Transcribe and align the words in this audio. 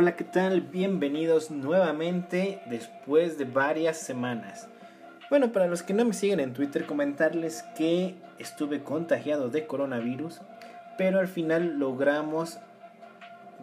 Hola, 0.00 0.14
¿qué 0.14 0.22
tal? 0.22 0.60
Bienvenidos 0.60 1.50
nuevamente 1.50 2.62
después 2.66 3.36
de 3.36 3.46
varias 3.46 3.96
semanas. 3.96 4.68
Bueno, 5.28 5.50
para 5.50 5.66
los 5.66 5.82
que 5.82 5.92
no 5.92 6.04
me 6.04 6.12
siguen 6.12 6.38
en 6.38 6.52
Twitter, 6.52 6.86
comentarles 6.86 7.64
que 7.76 8.14
estuve 8.38 8.84
contagiado 8.84 9.48
de 9.48 9.66
coronavirus, 9.66 10.40
pero 10.96 11.18
al 11.18 11.26
final 11.26 11.80
logramos 11.80 12.60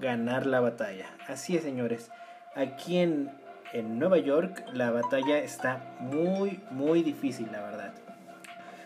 ganar 0.02 0.46
la 0.46 0.60
batalla. 0.60 1.06
Así 1.30 1.56
es, 1.56 1.64
señores. 1.64 2.12
Aquí 2.54 2.98
en, 2.98 3.32
en 3.72 3.98
Nueva 3.98 4.18
York 4.18 4.66
la 4.74 4.92
batalla 4.92 5.38
está 5.38 5.96
muy, 6.02 6.60
muy 6.70 7.02
difícil, 7.02 7.48
la 7.50 7.62
verdad. 7.62 7.94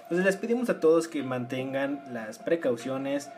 Entonces 0.04 0.24
les 0.24 0.38
pedimos 0.38 0.70
a 0.70 0.80
todos 0.80 1.08
que 1.08 1.24
mantengan 1.24 2.04
las 2.14 2.38
precauciones, 2.38 3.32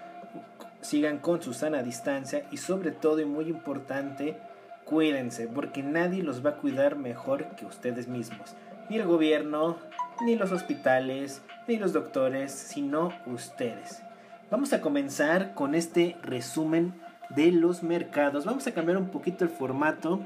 sigan 0.81 1.19
con 1.19 1.41
su 1.41 1.53
sana 1.53 1.83
distancia 1.83 2.45
y 2.51 2.57
sobre 2.57 2.91
todo 2.91 3.19
y 3.19 3.25
muy 3.25 3.45
importante, 3.45 4.37
cuídense, 4.85 5.47
porque 5.47 5.83
nadie 5.83 6.23
los 6.23 6.45
va 6.45 6.51
a 6.51 6.57
cuidar 6.57 6.95
mejor 6.95 7.55
que 7.55 7.65
ustedes 7.65 8.07
mismos. 8.07 8.55
Ni 8.89 8.97
el 8.97 9.07
gobierno, 9.07 9.77
ni 10.25 10.35
los 10.35 10.51
hospitales, 10.51 11.41
ni 11.67 11.77
los 11.77 11.93
doctores, 11.93 12.51
sino 12.51 13.13
ustedes. 13.25 14.03
Vamos 14.49 14.73
a 14.73 14.81
comenzar 14.81 15.53
con 15.53 15.75
este 15.75 16.17
resumen 16.23 16.93
de 17.29 17.51
los 17.51 17.83
mercados. 17.83 18.43
Vamos 18.45 18.67
a 18.67 18.73
cambiar 18.73 18.97
un 18.97 19.09
poquito 19.09 19.45
el 19.45 19.49
formato, 19.49 20.19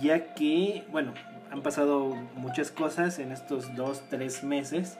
ya 0.00 0.32
que, 0.34 0.86
bueno, 0.90 1.12
han 1.50 1.62
pasado 1.62 2.14
muchas 2.34 2.70
cosas 2.70 3.18
en 3.18 3.32
estos 3.32 3.74
dos, 3.74 4.02
tres 4.08 4.42
meses 4.42 4.98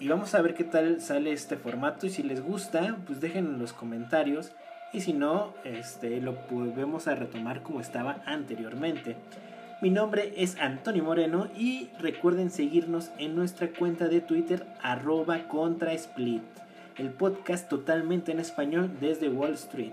y 0.00 0.08
vamos 0.08 0.34
a 0.34 0.40
ver 0.40 0.54
qué 0.54 0.64
tal 0.64 1.02
sale 1.02 1.30
este 1.30 1.56
formato 1.56 2.06
y 2.06 2.10
si 2.10 2.22
les 2.22 2.42
gusta, 2.42 2.96
pues 3.06 3.20
dejen 3.20 3.44
en 3.44 3.58
los 3.58 3.74
comentarios 3.74 4.52
y 4.94 5.02
si 5.02 5.12
no, 5.12 5.52
este, 5.64 6.20
lo 6.22 6.32
volvemos 6.50 7.06
a 7.06 7.14
retomar 7.14 7.62
como 7.62 7.80
estaba 7.80 8.22
anteriormente. 8.24 9.16
Mi 9.82 9.90
nombre 9.90 10.32
es 10.38 10.56
Antonio 10.58 11.04
Moreno 11.04 11.48
y 11.54 11.90
recuerden 11.98 12.50
seguirnos 12.50 13.10
en 13.18 13.36
nuestra 13.36 13.68
cuenta 13.68 14.08
de 14.08 14.22
Twitter 14.22 14.66
arroba 14.82 15.46
contrasplit, 15.48 16.42
el 16.96 17.10
podcast 17.10 17.68
totalmente 17.68 18.32
en 18.32 18.40
español 18.40 18.90
desde 19.00 19.28
Wall 19.28 19.52
Street. 19.52 19.92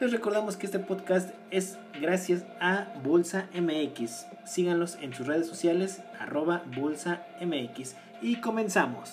Les 0.00 0.10
recordamos 0.10 0.56
que 0.56 0.66
este 0.66 0.78
podcast 0.80 1.30
es 1.50 1.78
gracias 2.00 2.44
a 2.58 2.88
Bolsa 3.04 3.48
MX. 3.54 4.26
Síganlos 4.44 4.98
en 5.00 5.14
sus 5.14 5.26
redes 5.26 5.46
sociales 5.46 6.02
arroba 6.18 6.62
Bolsa 6.74 7.26
MX 7.40 7.94
y 8.22 8.40
comenzamos. 8.40 9.10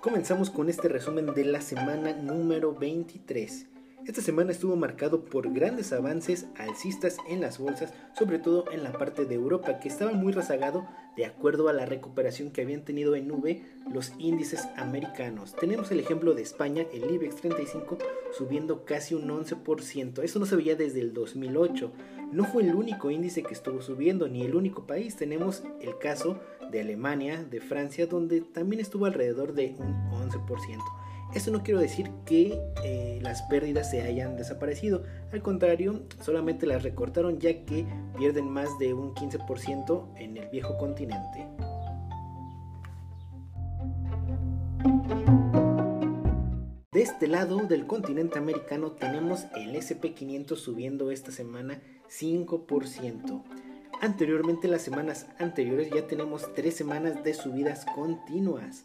Comenzamos 0.00 0.50
con 0.50 0.68
este 0.68 0.88
resumen 0.88 1.34
de 1.34 1.44
la 1.44 1.60
semana 1.60 2.12
número 2.12 2.74
23. 2.74 3.66
Esta 4.04 4.20
semana 4.20 4.50
estuvo 4.50 4.74
marcado 4.74 5.24
por 5.24 5.52
grandes 5.52 5.92
avances 5.92 6.46
alcistas 6.56 7.18
en 7.28 7.40
las 7.40 7.60
bolsas, 7.60 7.94
sobre 8.18 8.40
todo 8.40 8.64
en 8.72 8.82
la 8.82 8.92
parte 8.92 9.26
de 9.26 9.36
Europa, 9.36 9.78
que 9.78 9.86
estaba 9.86 10.10
muy 10.12 10.32
rezagado 10.32 10.88
de 11.16 11.24
acuerdo 11.24 11.68
a 11.68 11.72
la 11.72 11.86
recuperación 11.86 12.50
que 12.50 12.62
habían 12.62 12.84
tenido 12.84 13.14
en 13.14 13.28
nube 13.28 13.62
los 13.92 14.12
índices 14.18 14.66
americanos. 14.76 15.54
Tenemos 15.54 15.92
el 15.92 16.00
ejemplo 16.00 16.34
de 16.34 16.42
España, 16.42 16.84
el 16.92 17.14
IBEX 17.14 17.36
35 17.36 17.98
subiendo 18.36 18.84
casi 18.84 19.14
un 19.14 19.28
11%. 19.28 20.24
Eso 20.24 20.38
no 20.40 20.46
se 20.46 20.56
veía 20.56 20.74
desde 20.74 21.00
el 21.00 21.12
2008. 21.12 21.92
No 22.32 22.44
fue 22.44 22.64
el 22.64 22.74
único 22.74 23.08
índice 23.08 23.44
que 23.44 23.54
estuvo 23.54 23.82
subiendo, 23.82 24.26
ni 24.26 24.42
el 24.42 24.56
único 24.56 24.84
país. 24.84 25.14
Tenemos 25.14 25.62
el 25.80 25.96
caso 25.98 26.40
de 26.72 26.80
Alemania, 26.80 27.44
de 27.44 27.60
Francia, 27.60 28.06
donde 28.08 28.40
también 28.40 28.80
estuvo 28.80 29.06
alrededor 29.06 29.52
de 29.52 29.76
un 29.78 30.10
11%. 30.10 31.01
Esto 31.34 31.50
no 31.50 31.62
quiero 31.62 31.80
decir 31.80 32.10
que 32.26 32.60
eh, 32.84 33.18
las 33.22 33.42
pérdidas 33.42 33.90
se 33.90 34.02
hayan 34.02 34.36
desaparecido, 34.36 35.02
al 35.32 35.40
contrario, 35.40 36.02
solamente 36.20 36.66
las 36.66 36.82
recortaron 36.82 37.38
ya 37.38 37.64
que 37.64 37.86
pierden 38.18 38.50
más 38.50 38.78
de 38.78 38.92
un 38.92 39.14
15% 39.14 40.08
en 40.16 40.36
el 40.36 40.48
viejo 40.50 40.76
continente. 40.76 41.48
De 46.92 47.00
este 47.00 47.28
lado 47.28 47.56
del 47.66 47.86
continente 47.86 48.38
americano 48.38 48.92
tenemos 48.92 49.46
el 49.56 49.74
SP500 49.74 50.56
subiendo 50.56 51.10
esta 51.10 51.32
semana 51.32 51.80
5%. 52.10 53.42
Anteriormente, 54.02 54.68
las 54.68 54.82
semanas 54.82 55.26
anteriores 55.38 55.88
ya 55.90 56.06
tenemos 56.06 56.52
3 56.54 56.74
semanas 56.74 57.24
de 57.24 57.32
subidas 57.32 57.86
continuas. 57.94 58.84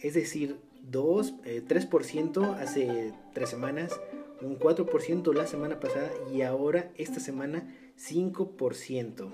Es 0.00 0.14
decir, 0.14 0.56
2, 0.82 1.34
3% 1.44 2.42
eh, 2.42 2.62
hace 2.62 3.14
3 3.34 3.48
semanas, 3.48 3.92
un 4.40 4.58
4% 4.58 5.32
la 5.34 5.46
semana 5.46 5.78
pasada 5.80 6.10
y 6.32 6.42
ahora 6.42 6.90
esta 6.96 7.20
semana 7.20 7.64
5%. 7.98 9.30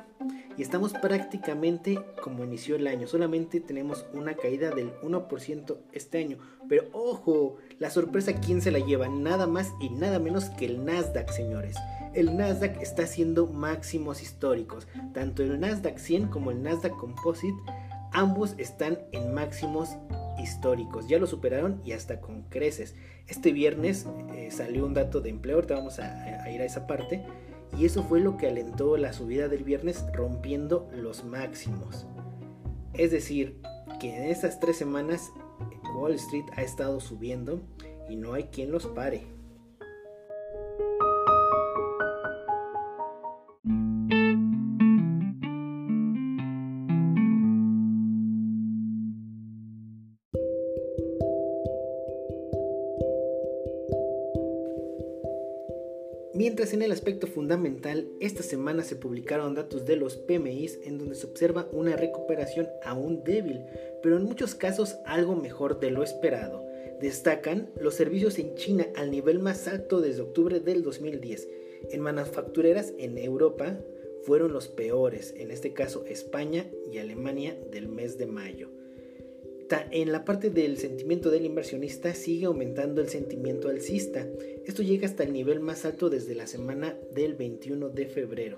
Y 0.56 0.62
estamos 0.62 0.92
prácticamente 0.92 1.98
como 2.20 2.44
inició 2.44 2.76
el 2.76 2.86
año, 2.86 3.06
solamente 3.06 3.60
tenemos 3.60 4.04
una 4.12 4.34
caída 4.34 4.70
del 4.70 4.92
1% 5.00 5.76
este 5.92 6.18
año. 6.18 6.38
Pero 6.68 6.84
ojo, 6.92 7.56
la 7.78 7.90
sorpresa, 7.90 8.34
¿quién 8.40 8.60
se 8.60 8.72
la 8.72 8.80
lleva? 8.80 9.08
Nada 9.08 9.46
más 9.46 9.72
y 9.80 9.88
nada 9.90 10.18
menos 10.18 10.46
que 10.50 10.66
el 10.66 10.84
Nasdaq, 10.84 11.30
señores. 11.30 11.76
El 12.14 12.36
Nasdaq 12.36 12.80
está 12.82 13.04
haciendo 13.04 13.46
máximos 13.46 14.22
históricos. 14.22 14.88
Tanto 15.14 15.42
el 15.42 15.60
Nasdaq 15.60 15.98
100 15.98 16.28
como 16.28 16.50
el 16.50 16.62
Nasdaq 16.62 16.96
Composite, 16.96 17.58
ambos 18.12 18.54
están 18.58 18.98
en 19.12 19.32
máximos 19.32 19.90
históricos. 19.90 20.27
Ya 21.08 21.18
lo 21.18 21.26
superaron 21.26 21.80
y 21.84 21.92
hasta 21.92 22.20
con 22.20 22.42
creces. 22.42 22.94
Este 23.26 23.52
viernes 23.52 24.06
eh, 24.34 24.50
salió 24.50 24.86
un 24.86 24.94
dato 24.94 25.20
de 25.20 25.30
empleo, 25.30 25.56
ahorita 25.56 25.74
vamos 25.74 25.98
a, 25.98 26.50
ir 26.50 26.60
a 26.60 26.64
esa 26.64 26.86
parte. 26.86 27.24
Y 27.76 27.84
eso 27.84 28.02
fue 28.02 28.20
lo 28.20 28.36
que 28.36 28.46
alentó 28.46 28.96
la 28.96 29.12
subida 29.12 29.48
del 29.48 29.64
viernes 29.64 30.04
rompiendo 30.14 30.88
los 30.94 31.24
máximos. 31.24 32.06
Es 32.94 33.10
decir, 33.10 33.60
que 34.00 34.16
en 34.16 34.24
estas 34.24 34.58
tres 34.58 34.76
semanas 34.76 35.30
Wall 35.94 36.14
Street 36.14 36.46
ha 36.56 36.62
estado 36.62 37.00
subiendo 37.00 37.60
y 38.08 38.16
no 38.16 38.32
hay 38.32 38.44
quien 38.44 38.70
los 38.70 38.86
pare. 38.86 39.37
Mientras 56.38 56.72
en 56.72 56.82
el 56.82 56.92
aspecto 56.92 57.26
fundamental, 57.26 58.06
esta 58.20 58.44
semana 58.44 58.84
se 58.84 58.94
publicaron 58.94 59.56
datos 59.56 59.84
de 59.86 59.96
los 59.96 60.16
PMIs 60.16 60.78
en 60.84 60.96
donde 60.96 61.16
se 61.16 61.26
observa 61.26 61.68
una 61.72 61.96
recuperación 61.96 62.68
aún 62.84 63.24
débil, 63.24 63.64
pero 64.04 64.18
en 64.18 64.22
muchos 64.22 64.54
casos 64.54 64.98
algo 65.04 65.34
mejor 65.34 65.80
de 65.80 65.90
lo 65.90 66.04
esperado. 66.04 66.64
Destacan 67.00 67.70
los 67.80 67.94
servicios 67.94 68.38
en 68.38 68.54
China 68.54 68.86
al 68.94 69.10
nivel 69.10 69.40
más 69.40 69.66
alto 69.66 70.00
desde 70.00 70.22
octubre 70.22 70.60
del 70.60 70.84
2010. 70.84 71.48
En 71.90 72.02
manufactureras 72.02 72.94
en 72.98 73.18
Europa 73.18 73.76
fueron 74.22 74.52
los 74.52 74.68
peores, 74.68 75.34
en 75.36 75.50
este 75.50 75.72
caso 75.72 76.04
España 76.06 76.66
y 76.88 76.98
Alemania 76.98 77.58
del 77.72 77.88
mes 77.88 78.16
de 78.16 78.26
mayo 78.26 78.77
en 79.70 80.12
la 80.12 80.24
parte 80.24 80.50
del 80.50 80.78
sentimiento 80.78 81.30
del 81.30 81.44
inversionista 81.44 82.14
sigue 82.14 82.46
aumentando 82.46 83.02
el 83.02 83.08
sentimiento 83.08 83.68
alcista. 83.68 84.26
Esto 84.64 84.82
llega 84.82 85.06
hasta 85.06 85.24
el 85.24 85.32
nivel 85.32 85.60
más 85.60 85.84
alto 85.84 86.08
desde 86.08 86.34
la 86.34 86.46
semana 86.46 86.96
del 87.14 87.34
21 87.34 87.90
de 87.90 88.06
febrero. 88.06 88.56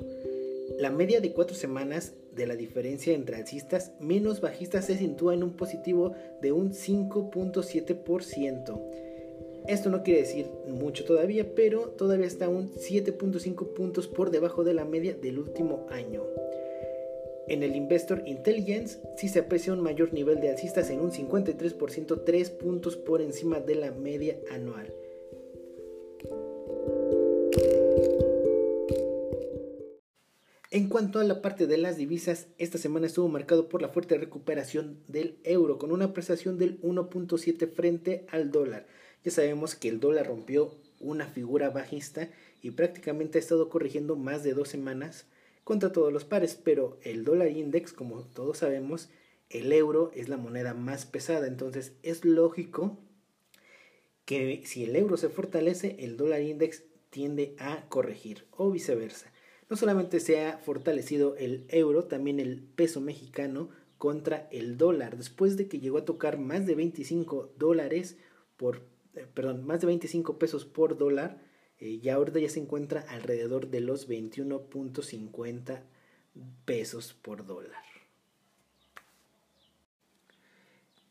La 0.79 0.91
media 0.91 1.21
de 1.21 1.33
cuatro 1.33 1.57
semanas 1.57 2.15
de 2.35 2.47
la 2.47 2.55
diferencia 2.55 3.13
entre 3.13 3.37
alcistas 3.37 3.93
menos 3.99 4.41
bajistas 4.41 4.87
se 4.87 4.97
sitúa 4.97 5.35
en 5.35 5.43
un 5.43 5.57
positivo 5.57 6.15
de 6.41 6.53
un 6.53 6.73
5.7%. 6.73 8.81
Esto 9.67 9.91
no 9.91 10.03
quiere 10.03 10.21
decir 10.21 10.47
mucho 10.69 11.05
todavía, 11.05 11.55
pero 11.55 11.91
todavía 11.91 12.27
está 12.27 12.49
un 12.49 12.71
7.5 12.71 13.75
puntos 13.75 14.09
por 14.09 14.31
debajo 14.31 14.65
de 14.65 14.75
la 14.75 14.85
media 14.85 15.15
del 15.15 15.39
último 15.39 15.87
año. 15.91 16.23
En 17.51 17.65
el 17.65 17.75
Investor 17.75 18.23
Intelligence 18.27 19.01
sí 19.17 19.29
se 19.29 19.41
aprecia 19.41 19.73
un 19.73 19.81
mayor 19.81 20.13
nivel 20.13 20.41
de 20.41 20.51
alcistas 20.51 20.89
en 20.89 21.01
un 21.01 21.11
53%, 21.11 22.23
3 22.25 22.51
puntos 22.51 22.97
por 22.97 23.21
encima 23.21 23.59
de 23.59 23.75
la 23.75 23.91
media 23.91 24.39
anual. 24.53 24.95
En 30.71 30.89
cuanto 30.89 31.19
a 31.19 31.25
la 31.25 31.43
parte 31.43 31.67
de 31.67 31.77
las 31.77 31.97
divisas, 31.97 32.47
esta 32.59 32.79
semana 32.79 33.07
estuvo 33.07 33.27
marcado 33.27 33.69
por 33.69 33.83
la 33.83 33.89
fuerte 33.89 34.17
recuperación 34.17 35.01
del 35.09 35.41
euro, 35.43 35.79
con 35.79 35.91
una 35.91 36.05
apreciación 36.05 36.57
del 36.57 36.81
1.7 36.83 37.69
frente 37.73 38.27
al 38.31 38.53
dólar. 38.53 38.87
Ya 39.25 39.33
sabemos 39.33 39.75
que 39.75 39.89
el 39.89 39.99
dólar 39.99 40.29
rompió 40.29 40.77
una 41.01 41.27
figura 41.27 41.71
bajista 41.71 42.31
y 42.63 42.71
prácticamente 42.71 43.39
ha 43.39 43.41
estado 43.41 43.69
corrigiendo 43.69 44.15
más 44.15 44.45
de 44.45 44.55
dos 44.55 44.69
semanas 44.69 45.27
contra 45.71 45.93
todos 45.93 46.13
los 46.13 46.25
pares, 46.25 46.57
pero 46.57 46.99
el 47.05 47.23
dólar 47.23 47.53
index, 47.53 47.93
como 47.93 48.25
todos 48.25 48.59
sabemos, 48.59 49.09
el 49.51 49.73
euro 49.73 50.11
es 50.17 50.29
la 50.29 50.37
moneda 50.37 50.75
más 50.75 51.07
pesada, 51.07 51.47
entonces 51.47 51.93
es 52.03 52.25
lógico 52.25 52.99
que 54.25 54.63
si 54.67 54.83
el 54.83 54.97
euro 54.97 55.17
se 55.17 55.29
fortalece, 55.29 55.95
el 56.01 56.17
dólar 56.17 56.43
index 56.43 56.83
tiende 57.11 57.55
a 57.61 57.89
corregir 57.89 58.47
o 58.51 58.73
viceversa. 58.73 59.33
No 59.69 59.77
solamente 59.77 60.19
se 60.19 60.45
ha 60.45 60.59
fortalecido 60.59 61.37
el 61.37 61.67
euro, 61.69 62.03
también 62.07 62.41
el 62.41 62.59
peso 62.59 63.01
mexicano 63.01 63.69
contra 63.97 64.49
el 64.51 64.77
dólar, 64.77 65.19
después 65.19 65.57
de 65.57 65.69
que 65.69 65.79
llegó 65.79 65.99
a 65.99 66.05
tocar 66.05 66.37
más 66.37 66.67
de 66.67 66.75
25 66.75 67.53
dólares 67.57 68.17
por, 68.57 68.83
eh, 69.15 69.25
perdón, 69.33 69.65
más 69.65 69.81
de 69.81 69.87
25 69.87 70.37
pesos 70.37 70.65
por 70.65 70.99
dólar, 70.99 71.41
eh, 71.81 71.99
ya 71.99 72.15
ahorita 72.15 72.39
ya 72.39 72.49
se 72.49 72.61
encuentra 72.61 73.01
alrededor 73.09 73.69
de 73.69 73.81
los 73.81 74.09
21.50 74.09 75.83
pesos 76.65 77.15
por 77.15 77.47
dólar. 77.47 77.83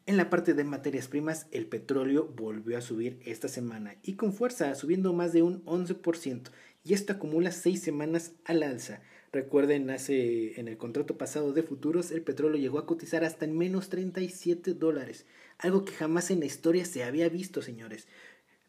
En 0.09 0.17
la 0.17 0.31
parte 0.31 0.55
de 0.55 0.63
materias 0.63 1.07
primas, 1.07 1.45
el 1.51 1.67
petróleo 1.67 2.25
volvió 2.35 2.79
a 2.79 2.81
subir 2.81 3.19
esta 3.25 3.47
semana 3.47 3.95
y 4.01 4.15
con 4.15 4.33
fuerza, 4.33 4.73
subiendo 4.73 5.13
más 5.13 5.33
de 5.33 5.43
un 5.43 5.63
11%, 5.65 6.49
y 6.83 6.93
esto 6.95 7.13
acumula 7.13 7.51
seis 7.51 7.81
semanas 7.83 8.31
al 8.45 8.63
alza. 8.63 9.01
Recuerden, 9.31 9.91
hace 9.91 10.59
en 10.59 10.67
el 10.67 10.77
contrato 10.77 11.19
pasado 11.19 11.53
de 11.53 11.61
futuros, 11.61 12.09
el 12.09 12.23
petróleo 12.23 12.59
llegó 12.59 12.79
a 12.79 12.87
cotizar 12.87 13.23
hasta 13.23 13.45
en 13.45 13.55
menos 13.55 13.89
37 13.89 14.73
dólares, 14.73 15.27
algo 15.59 15.85
que 15.85 15.93
jamás 15.93 16.31
en 16.31 16.39
la 16.39 16.47
historia 16.47 16.85
se 16.85 17.03
había 17.03 17.29
visto, 17.29 17.61
señores. 17.61 18.07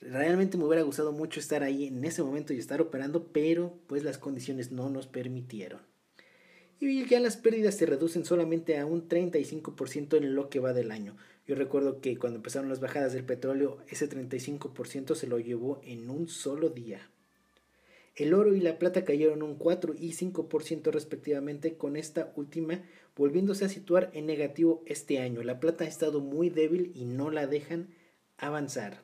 Realmente 0.00 0.56
me 0.56 0.64
hubiera 0.64 0.82
gustado 0.82 1.12
mucho 1.12 1.40
estar 1.40 1.62
ahí 1.62 1.86
en 1.86 2.04
ese 2.04 2.22
momento 2.22 2.52
y 2.52 2.58
estar 2.58 2.80
operando, 2.80 3.28
pero 3.32 3.78
pues 3.86 4.02
las 4.02 4.18
condiciones 4.18 4.72
no 4.72 4.88
nos 4.88 5.06
permitieron 5.06 5.80
y 6.88 7.06
ya 7.06 7.20
las 7.20 7.36
pérdidas 7.36 7.76
se 7.76 7.86
reducen 7.86 8.24
solamente 8.24 8.78
a 8.78 8.86
un 8.86 9.08
35% 9.08 10.16
en 10.16 10.34
lo 10.34 10.48
que 10.48 10.60
va 10.60 10.72
del 10.72 10.90
año. 10.90 11.16
Yo 11.46 11.54
recuerdo 11.54 12.00
que 12.00 12.16
cuando 12.16 12.38
empezaron 12.38 12.70
las 12.70 12.80
bajadas 12.80 13.12
del 13.12 13.24
petróleo, 13.24 13.78
ese 13.88 14.08
35% 14.08 15.14
se 15.14 15.26
lo 15.26 15.38
llevó 15.38 15.80
en 15.84 16.08
un 16.08 16.28
solo 16.28 16.70
día. 16.70 17.10
El 18.16 18.34
oro 18.34 18.54
y 18.54 18.60
la 18.60 18.78
plata 18.78 19.04
cayeron 19.04 19.42
un 19.42 19.56
4 19.56 19.94
y 19.98 20.12
5% 20.12 20.90
respectivamente, 20.90 21.74
con 21.74 21.96
esta 21.96 22.32
última 22.34 22.82
volviéndose 23.14 23.64
a 23.64 23.68
situar 23.68 24.10
en 24.14 24.26
negativo 24.26 24.82
este 24.86 25.18
año. 25.18 25.42
La 25.42 25.60
plata 25.60 25.84
ha 25.84 25.88
estado 25.88 26.20
muy 26.20 26.48
débil 26.48 26.92
y 26.94 27.04
no 27.04 27.30
la 27.30 27.46
dejan 27.46 27.88
avanzar. 28.38 29.02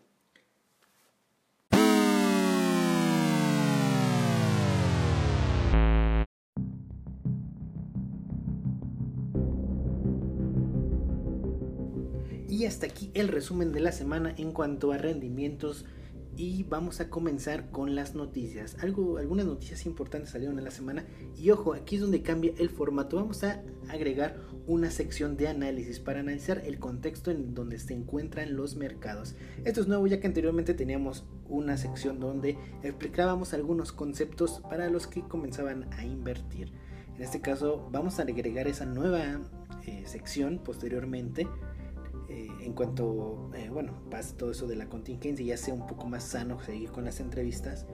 Hasta 12.66 12.86
aquí 12.86 13.10
el 13.14 13.28
resumen 13.28 13.70
de 13.70 13.80
la 13.80 13.92
semana 13.92 14.34
en 14.36 14.50
cuanto 14.50 14.90
a 14.90 14.98
rendimientos 14.98 15.84
y 16.36 16.64
vamos 16.64 17.00
a 17.00 17.08
comenzar 17.08 17.70
con 17.70 17.94
las 17.94 18.14
noticias. 18.14 18.76
Algo, 18.80 19.18
algunas 19.18 19.46
noticias 19.46 19.86
importantes 19.86 20.30
salieron 20.30 20.58
en 20.58 20.64
la 20.64 20.70
semana 20.70 21.06
y 21.36 21.50
ojo, 21.50 21.74
aquí 21.74 21.94
es 21.94 22.02
donde 22.02 22.22
cambia 22.22 22.52
el 22.58 22.68
formato. 22.68 23.16
Vamos 23.16 23.44
a 23.44 23.62
agregar 23.88 24.40
una 24.66 24.90
sección 24.90 25.36
de 25.36 25.48
análisis 25.48 26.00
para 26.00 26.20
analizar 26.20 26.60
el 26.66 26.78
contexto 26.78 27.30
en 27.30 27.54
donde 27.54 27.78
se 27.78 27.94
encuentran 27.94 28.56
los 28.56 28.74
mercados. 28.74 29.36
Esto 29.64 29.80
es 29.80 29.86
nuevo 29.86 30.06
ya 30.08 30.18
que 30.18 30.26
anteriormente 30.26 30.74
teníamos 30.74 31.24
una 31.48 31.76
sección 31.76 32.18
donde 32.18 32.58
explicábamos 32.82 33.54
algunos 33.54 33.92
conceptos 33.92 34.60
para 34.68 34.90
los 34.90 35.06
que 35.06 35.22
comenzaban 35.22 35.88
a 35.94 36.04
invertir. 36.04 36.72
En 37.14 37.22
este 37.22 37.40
caso 37.40 37.88
vamos 37.92 38.18
a 38.18 38.22
agregar 38.22 38.66
esa 38.66 38.84
nueva 38.84 39.40
eh, 39.86 40.02
sección 40.04 40.58
posteriormente 40.58 41.46
eh, 42.36 42.50
en 42.60 42.74
cuanto, 42.74 43.50
eh, 43.54 43.70
bueno, 43.70 43.94
pase 44.10 44.34
todo 44.34 44.50
eso 44.50 44.66
de 44.66 44.76
la 44.76 44.90
contingencia 44.90 45.42
y 45.42 45.48
ya 45.48 45.56
sea 45.56 45.72
un 45.72 45.86
poco 45.86 46.06
más 46.06 46.22
sano 46.22 46.60
seguir 46.60 46.90
con 46.90 47.06
las 47.06 47.18
entrevistas, 47.18 47.86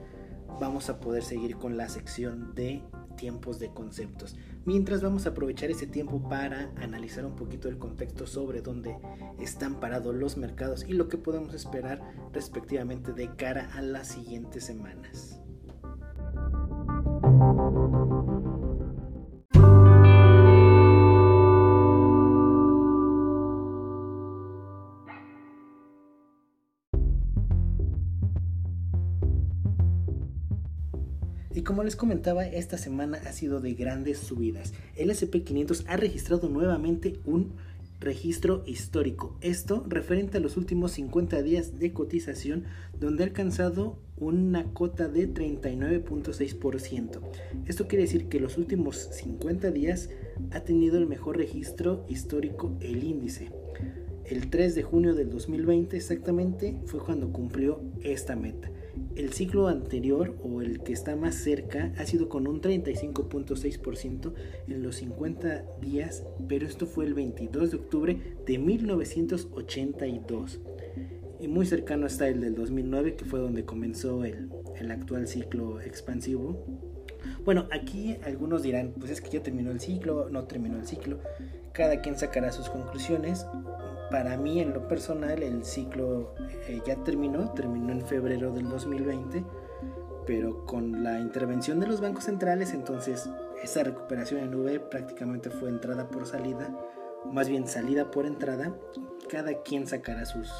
vamos 0.59 0.89
a 0.89 0.99
poder 0.99 1.23
seguir 1.23 1.55
con 1.55 1.77
la 1.77 1.87
sección 1.87 2.53
de 2.53 2.83
tiempos 3.15 3.57
de 3.59 3.69
conceptos. 3.69 4.35
Mientras 4.65 5.01
vamos 5.01 5.25
a 5.25 5.29
aprovechar 5.29 5.71
ese 5.71 5.87
tiempo 5.87 6.27
para 6.27 6.73
analizar 6.75 7.25
un 7.25 7.37
poquito 7.37 7.69
el 7.69 7.77
contexto 7.77 8.27
sobre 8.27 8.61
dónde 8.61 8.97
están 9.39 9.79
parados 9.79 10.13
los 10.13 10.35
mercados 10.35 10.83
y 10.85 10.91
lo 10.91 11.07
que 11.07 11.17
podemos 11.17 11.53
esperar 11.53 12.01
respectivamente 12.33 13.13
de 13.13 13.33
cara 13.37 13.71
a 13.73 13.81
las 13.81 14.09
siguientes 14.09 14.65
semanas. 14.65 15.42
Y 31.63 31.65
como 31.65 31.85
les 31.85 31.95
comentaba, 31.95 32.45
esta 32.45 32.77
semana 32.77 33.21
ha 33.25 33.31
sido 33.31 33.61
de 33.61 33.73
grandes 33.73 34.17
subidas. 34.17 34.73
El 34.97 35.09
SP500 35.11 35.85
ha 35.87 35.95
registrado 35.95 36.49
nuevamente 36.49 37.21
un 37.23 37.53
registro 38.01 38.63
histórico. 38.65 39.37
Esto 39.39 39.85
referente 39.87 40.39
a 40.39 40.41
los 40.41 40.57
últimos 40.57 40.91
50 40.91 41.41
días 41.41 41.79
de 41.79 41.93
cotización 41.93 42.65
donde 42.99 43.23
ha 43.23 43.27
alcanzado 43.27 43.97
una 44.17 44.73
cota 44.73 45.07
de 45.07 45.33
39.6%. 45.33 47.21
Esto 47.65 47.87
quiere 47.87 48.03
decir 48.03 48.27
que 48.27 48.41
los 48.41 48.57
últimos 48.57 48.97
50 48.97 49.71
días 49.71 50.09
ha 50.51 50.65
tenido 50.65 50.97
el 50.97 51.07
mejor 51.07 51.37
registro 51.37 52.05
histórico 52.09 52.75
el 52.81 53.05
índice. 53.05 53.53
El 54.25 54.49
3 54.49 54.75
de 54.75 54.83
junio 54.83 55.15
del 55.15 55.29
2020 55.29 55.95
exactamente 55.95 56.75
fue 56.87 56.99
cuando 56.99 57.31
cumplió 57.31 57.79
esta 58.01 58.35
meta. 58.35 58.69
El 59.15 59.33
ciclo 59.33 59.67
anterior 59.67 60.35
o 60.43 60.61
el 60.61 60.81
que 60.81 60.93
está 60.93 61.15
más 61.15 61.35
cerca 61.35 61.93
ha 61.97 62.05
sido 62.05 62.29
con 62.29 62.47
un 62.47 62.61
35.6% 62.61 64.33
en 64.67 64.83
los 64.83 64.97
50 64.97 65.65
días, 65.81 66.23
pero 66.47 66.67
esto 66.67 66.85
fue 66.85 67.05
el 67.05 67.13
22 67.13 67.71
de 67.71 67.77
octubre 67.77 68.19
de 68.45 68.57
1982. 68.59 70.59
Y 71.39 71.47
muy 71.47 71.65
cercano 71.65 72.05
está 72.05 72.27
el 72.27 72.39
del 72.39 72.55
2009, 72.55 73.15
que 73.15 73.25
fue 73.25 73.39
donde 73.39 73.65
comenzó 73.65 74.25
el, 74.25 74.49
el 74.75 74.91
actual 74.91 75.27
ciclo 75.27 75.81
expansivo. 75.81 76.63
Bueno, 77.45 77.67
aquí 77.71 78.17
algunos 78.23 78.63
dirán, 78.63 78.93
pues 78.97 79.11
es 79.11 79.21
que 79.21 79.29
ya 79.29 79.43
terminó 79.43 79.71
el 79.71 79.79
ciclo, 79.79 80.29
no 80.29 80.45
terminó 80.45 80.77
el 80.77 80.85
ciclo. 80.85 81.19
Cada 81.73 82.01
quien 82.01 82.17
sacará 82.17 82.51
sus 82.51 82.69
conclusiones 82.69 83.45
para 84.13 84.37
mí 84.37 84.59
en 84.59 84.75
lo 84.75 84.87
personal 84.87 85.41
el 85.41 85.65
ciclo 85.65 86.35
eh, 86.67 86.83
ya 86.85 86.97
terminó, 86.97 87.49
terminó 87.53 87.93
en 87.93 88.05
febrero 88.05 88.51
del 88.51 88.69
2020, 88.69 89.43
pero 90.27 90.67
con 90.67 91.03
la 91.03 91.19
intervención 91.19 91.79
de 91.79 91.87
los 91.87 91.99
bancos 91.99 92.25
centrales, 92.25 92.75
entonces 92.75 93.27
esa 93.63 93.81
recuperación 93.83 94.41
en 94.41 94.53
V 94.53 94.79
prácticamente 94.81 95.49
fue 95.49 95.69
entrada 95.69 96.09
por 96.09 96.27
salida, 96.27 96.69
más 97.25 97.49
bien 97.49 97.67
salida 97.67 98.11
por 98.11 98.27
entrada. 98.27 98.75
Cada 99.31 99.63
quien 99.63 99.87
sacará 99.87 100.27
sus, 100.27 100.53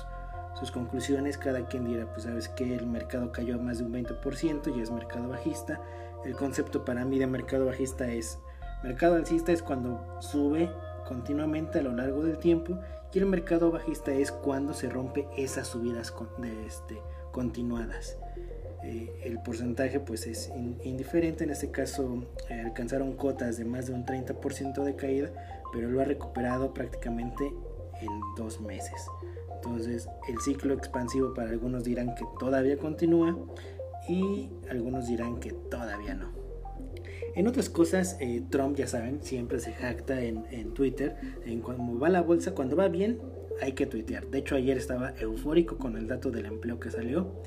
sus 0.56 0.72
conclusiones, 0.72 1.38
cada 1.38 1.68
quien 1.68 1.86
dirá, 1.86 2.12
pues 2.12 2.24
sabes 2.24 2.50
que 2.50 2.74
el 2.74 2.88
mercado 2.88 3.32
cayó 3.32 3.60
más 3.60 3.78
de 3.78 3.84
un 3.84 3.94
20% 3.94 4.76
y 4.76 4.82
es 4.82 4.90
mercado 4.90 5.30
bajista. 5.30 5.80
El 6.26 6.36
concepto 6.36 6.84
para 6.84 7.06
mí 7.06 7.20
de 7.20 7.28
mercado 7.28 7.68
bajista 7.68 8.08
es, 8.08 8.40
mercado 8.82 9.14
alcista 9.14 9.52
es 9.52 9.62
cuando 9.62 10.04
sube 10.22 10.72
continuamente 11.08 11.78
a 11.78 11.84
lo 11.84 11.94
largo 11.94 12.24
del 12.24 12.40
tiempo 12.40 12.80
y 13.14 13.20
el 13.20 13.26
mercado 13.28 13.72
bajista 13.72 14.12
es 14.12 14.32
cuando 14.32 14.74
se 14.74 14.90
rompe 14.90 15.28
esas 15.38 15.68
subidas 15.68 16.14
este, 16.66 17.02
continuadas. 17.32 18.18
Eh, 18.84 19.22
el 19.24 19.40
porcentaje 19.42 20.00
pues 20.00 20.28
es 20.28 20.52
indiferente, 20.84 21.44
en 21.44 21.52
este 21.52 21.72
caso 21.72 22.26
eh, 22.50 22.62
alcanzaron 22.66 23.14
cotas 23.16 23.58
de 23.58 23.66
más 23.66 23.88
de 23.88 23.94
un 23.94 24.06
30% 24.06 24.84
de 24.84 24.96
caída, 24.96 25.32
pero 25.72 25.90
lo 25.90 26.02
ha 26.02 26.06
recuperado 26.06 26.74
prácticamente 26.74 27.46
en 28.02 28.20
dos 28.36 28.60
meses. 28.60 29.06
Entonces 29.56 30.10
el 30.28 30.40
ciclo 30.42 30.74
expansivo 30.74 31.34
para 31.34 31.52
algunos 31.52 31.84
dirán 31.84 32.16
que 32.16 32.26
todavía 32.40 32.78
continúa 32.78 33.38
y 34.10 34.50
algunos 34.70 35.08
dirán 35.08 35.40
que 35.40 35.52
todavía 35.52 36.16
no. 36.16 36.43
En 37.36 37.48
otras 37.48 37.70
cosas, 37.70 38.18
eh, 38.20 38.44
Trump, 38.50 38.78
ya 38.78 38.88
saben, 38.88 39.24
siempre 39.24 39.60
se 39.60 39.74
jacta 39.74 40.22
en, 40.24 40.74
Twitter, 40.74 41.16
en 41.46 41.62
cómo 41.62 42.00
va 42.00 42.10
la 42.10 42.22
bolsa, 42.22 42.54
cuando 42.54 42.76
va 42.76 42.88
bien, 42.88 43.20
hay 43.62 43.74
que 43.74 43.86
tuitear. 43.86 44.28
De 44.28 44.40
hecho, 44.40 44.56
ayer 44.56 44.78
estaba 44.78 45.14
eufórico 45.20 45.78
con 45.78 45.98
el 45.98 46.08
dato 46.08 46.32
del 46.32 46.46
empleo 46.46 46.80
que 46.80 46.92
salió. 46.92 47.42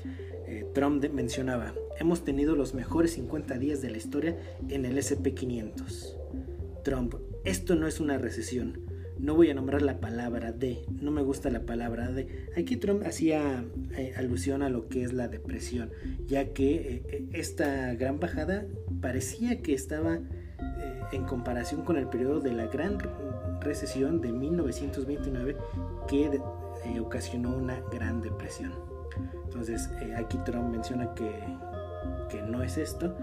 Eh, 0.47 0.65
Trump 0.73 1.03
mencionaba, 1.11 1.73
hemos 1.99 2.23
tenido 2.23 2.55
los 2.55 2.73
mejores 2.73 3.11
50 3.13 3.57
días 3.57 3.81
de 3.81 3.89
la 3.89 3.97
historia 3.97 4.37
en 4.69 4.85
el 4.85 4.97
SP500. 4.97 6.15
Trump, 6.83 7.15
esto 7.43 7.75
no 7.75 7.87
es 7.87 7.99
una 7.99 8.17
recesión. 8.17 8.86
No 9.19 9.35
voy 9.35 9.49
a 9.49 9.53
nombrar 9.53 9.81
la 9.81 9.99
palabra 9.99 10.51
de, 10.51 10.85
no 11.01 11.11
me 11.11 11.21
gusta 11.21 11.49
la 11.49 11.61
palabra 11.61 12.11
de. 12.11 12.47
Aquí 12.57 12.77
Trump 12.77 13.03
hacía 13.05 13.63
eh, 13.95 14.13
alusión 14.17 14.61
a 14.61 14.69
lo 14.69 14.87
que 14.87 15.03
es 15.03 15.13
la 15.13 15.27
depresión, 15.27 15.91
ya 16.27 16.53
que 16.53 16.75
eh, 16.75 17.03
eh, 17.09 17.29
esta 17.33 17.93
gran 17.95 18.19
bajada 18.19 18.65
parecía 19.01 19.61
que 19.61 19.73
estaba 19.73 20.19
en 21.11 21.23
comparación 21.23 21.83
con 21.83 21.97
el 21.97 22.07
periodo 22.07 22.39
de 22.39 22.51
la 22.51 22.67
gran 22.67 22.97
recesión 23.61 24.21
de 24.21 24.31
1929 24.31 25.55
que 26.07 26.39
ocasionó 26.99 27.55
una 27.55 27.79
gran 27.91 28.21
depresión. 28.21 28.73
Entonces 29.45 29.89
aquí 30.15 30.37
Trump 30.45 30.69
menciona 30.71 31.13
que, 31.13 31.31
que 32.29 32.41
no 32.41 32.61
es 32.61 32.77
esto 32.77 33.15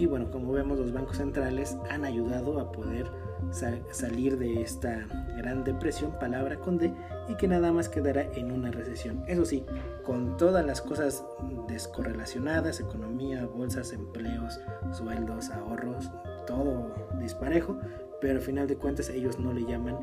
y 0.00 0.06
bueno, 0.06 0.30
como 0.30 0.52
vemos 0.52 0.78
los 0.78 0.92
bancos 0.92 1.18
centrales 1.18 1.76
han 1.90 2.04
ayudado 2.04 2.58
a 2.58 2.72
poder 2.72 3.06
salir 3.52 4.38
de 4.38 4.62
esta 4.62 5.06
gran 5.36 5.64
depresión, 5.64 6.18
palabra 6.18 6.56
con 6.56 6.78
D, 6.78 6.92
y 7.28 7.36
que 7.36 7.48
nada 7.48 7.72
más 7.72 7.88
quedará 7.88 8.22
en 8.34 8.52
una 8.52 8.70
recesión. 8.70 9.22
Eso 9.26 9.44
sí, 9.44 9.64
con 10.04 10.36
todas 10.36 10.64
las 10.64 10.80
cosas 10.80 11.24
descorrelacionadas, 11.68 12.80
economía, 12.80 13.46
bolsas, 13.46 13.92
empleos, 13.92 14.60
sueldos, 14.92 15.50
ahorros, 15.50 16.10
todo 16.46 16.94
disparejo, 17.20 17.78
pero 18.20 18.34
al 18.34 18.40
final 18.40 18.66
de 18.66 18.76
cuentas 18.76 19.10
ellos 19.10 19.38
no 19.38 19.52
le 19.52 19.64
llaman 19.64 19.98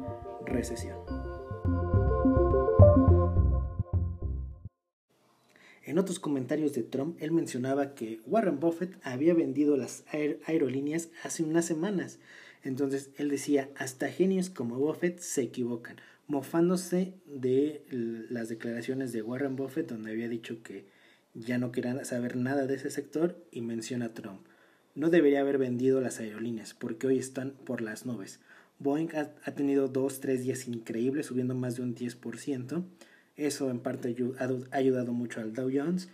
recesión. 0.45 0.97
En 5.87 5.97
otros 5.97 6.19
comentarios 6.19 6.73
de 6.73 6.83
Trump, 6.83 7.15
él 7.21 7.31
mencionaba 7.31 7.95
que 7.95 8.19
Warren 8.25 8.59
Buffett 8.59 8.99
había 9.03 9.33
vendido 9.33 9.77
las 9.77 10.03
aerolíneas 10.45 11.09
hace 11.23 11.43
unas 11.43 11.63
semanas, 11.63 12.19
entonces 12.67 13.12
él 13.17 13.29
decía, 13.29 13.69
hasta 13.75 14.09
genios 14.09 14.50
como 14.50 14.77
Buffett 14.77 15.19
se 15.19 15.41
equivocan, 15.41 15.95
mofándose 16.27 17.13
de 17.25 17.86
las 18.29 18.50
declaraciones 18.50 19.13
de 19.13 19.21
Warren 19.21 19.55
Buffett 19.55 19.88
donde 19.89 20.12
había 20.12 20.27
dicho 20.27 20.62
que 20.63 20.86
ya 21.33 21.57
no 21.57 21.71
querían 21.71 22.03
saber 22.03 22.36
nada 22.36 22.67
de 22.67 22.75
ese 22.75 22.89
sector 22.89 23.41
y 23.51 23.62
menciona 23.62 24.07
a 24.07 24.13
Trump. 24.13 24.41
No 24.95 25.09
debería 25.09 25.41
haber 25.41 25.57
vendido 25.57 26.01
las 26.01 26.19
aerolíneas 26.19 26.74
porque 26.74 27.07
hoy 27.07 27.17
están 27.17 27.51
por 27.51 27.81
las 27.81 28.05
nubes. 28.05 28.41
Boeing 28.79 29.09
ha, 29.15 29.51
tenido 29.53 29.88
dos, 29.88 30.19
tres 30.19 30.43
días 30.43 30.67
increíbles, 30.67 31.27
subiendo 31.27 31.55
más 31.55 31.77
de 31.77 31.83
un 31.83 31.95
10%. 31.95 32.83
Eso 33.38 33.69
en 33.69 33.79
parte 33.79 34.15
ha 34.39 34.75
ayudado 34.75 35.13
mucho 35.13 35.39
al 35.39 35.53
Dow 35.53 35.69
Jones. 35.74 36.09